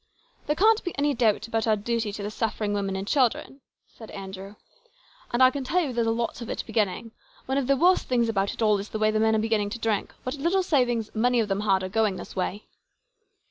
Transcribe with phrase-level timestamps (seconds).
[0.47, 4.09] "There can't be any doubt about our duty to the suffering women and children," said
[4.09, 4.55] Andrew."
[5.31, 7.11] And I can tell you there's a lot of it beginning.
[7.45, 9.69] One of the worst things about it all is the way the men are beginning
[9.69, 10.11] to drink.
[10.23, 12.65] What little savings many of them had are going this way."